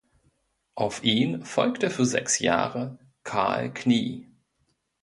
[0.73, 4.27] Auf ihn folgte für sechs Jahre "Karl Knie".